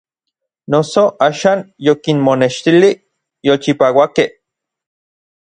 Noso 0.71 1.03
axan 1.27 1.59
yokinmonextilij 1.87 2.95
n 2.99 3.03
yolchipauakej. 3.47 4.31